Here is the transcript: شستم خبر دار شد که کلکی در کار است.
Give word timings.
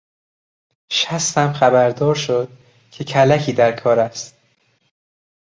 شستم 0.91 1.53
خبر 1.53 1.89
دار 1.89 2.15
شد 2.15 2.47
که 2.91 3.03
کلکی 3.03 3.53
در 3.53 3.71
کار 3.71 3.99
است. 3.99 4.35